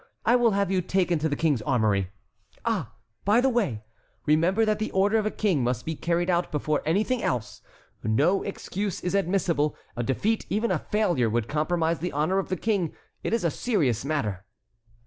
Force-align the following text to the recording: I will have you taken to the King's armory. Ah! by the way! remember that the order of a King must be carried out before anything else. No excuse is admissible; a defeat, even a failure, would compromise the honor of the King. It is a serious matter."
I 0.25 0.35
will 0.35 0.49
have 0.57 0.71
you 0.71 0.81
taken 0.81 1.19
to 1.19 1.29
the 1.29 1.35
King's 1.35 1.61
armory. 1.61 2.09
Ah! 2.65 2.91
by 3.23 3.39
the 3.39 3.49
way! 3.49 3.83
remember 4.25 4.65
that 4.65 4.79
the 4.79 4.89
order 4.93 5.19
of 5.19 5.27
a 5.27 5.29
King 5.29 5.63
must 5.63 5.85
be 5.85 5.93
carried 5.95 6.27
out 6.27 6.51
before 6.51 6.81
anything 6.87 7.21
else. 7.21 7.61
No 8.03 8.41
excuse 8.41 9.01
is 9.01 9.13
admissible; 9.13 9.75
a 9.95 10.01
defeat, 10.01 10.47
even 10.49 10.71
a 10.71 10.79
failure, 10.79 11.29
would 11.29 11.47
compromise 11.47 11.99
the 11.99 12.13
honor 12.13 12.39
of 12.39 12.49
the 12.49 12.57
King. 12.57 12.93
It 13.23 13.31
is 13.31 13.43
a 13.43 13.51
serious 13.51 14.03
matter." 14.03 14.43